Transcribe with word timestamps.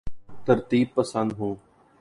ترتیب 0.47 0.87
پسند 0.95 1.31
ہوں 1.31 1.53